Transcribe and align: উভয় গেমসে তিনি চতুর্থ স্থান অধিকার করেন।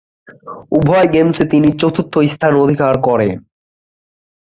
উভয় 0.71 1.07
গেমসে 1.13 1.43
তিনি 1.45 1.69
চতুর্থ 1.81 2.13
স্থান 2.31 2.53
অধিকার 2.55 2.93
করেন। 3.07 3.31